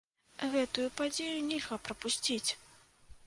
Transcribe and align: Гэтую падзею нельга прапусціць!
Гэтую 0.53 0.85
падзею 1.01 1.29
нельга 1.51 1.77
прапусціць! 1.87 2.51